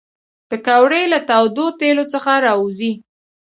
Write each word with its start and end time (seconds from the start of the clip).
پکورې 0.49 1.03
له 1.13 1.19
تودو 1.29 1.65
تیلو 1.79 2.05
څخه 2.13 2.31
راوزي 2.45 2.91